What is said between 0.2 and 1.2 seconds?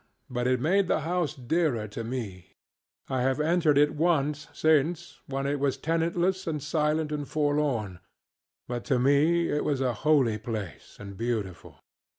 But it made the